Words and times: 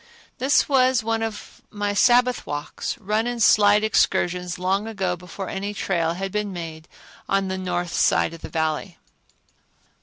This 0.39 0.67
was 0.67 1.03
one 1.03 1.21
of 1.21 1.61
my 1.69 1.93
Sabbath 1.93 2.47
walk, 2.47 2.83
run 2.99 3.27
and 3.27 3.37
slide 3.39 3.83
excursions 3.83 4.57
long 4.57 4.87
ago 4.87 5.15
before 5.15 5.47
any 5.47 5.75
trail 5.75 6.15
had 6.15 6.31
been 6.31 6.51
made 6.51 6.87
on 7.29 7.49
the 7.49 7.57
north 7.59 7.93
side 7.93 8.33
of 8.33 8.41
the 8.41 8.49
Valley. 8.49 8.97